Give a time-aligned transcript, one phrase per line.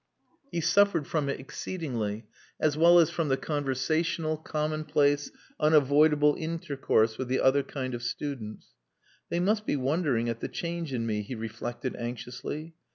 [0.51, 2.25] He suffered from it exceedingly,
[2.59, 8.69] as well as from the conversational, commonplace, unavoidable intercourse with the other kind of students.
[9.29, 12.73] "They must be wondering at the change in me," he reflected anxiously.